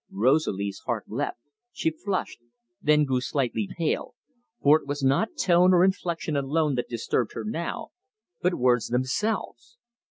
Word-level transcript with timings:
Rosalie's 0.11 0.79
heart 0.87 1.05
leapt, 1.09 1.37
she 1.71 1.91
flushed, 1.91 2.39
then 2.81 3.03
grew 3.03 3.21
slightly 3.21 3.69
pale, 3.77 4.15
for 4.59 4.81
it 4.81 4.87
was 4.87 5.03
not 5.03 5.37
tone 5.37 5.75
or 5.75 5.85
inflection 5.85 6.35
alone 6.35 6.73
that 6.73 6.89
disturbed 6.89 7.33
her 7.33 7.45
now, 7.45 7.89
but 8.41 8.55
words 8.55 8.87
themselves. 8.87 9.77